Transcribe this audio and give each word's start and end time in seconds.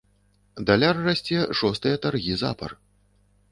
Даляр 0.69 0.95
расце 1.09 1.37
шостыя 1.61 2.01
таргі 2.09 2.33
запар. 2.45 2.71